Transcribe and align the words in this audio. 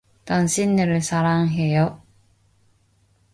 당신을 0.25 0.99
사랑해요. 1.01 2.01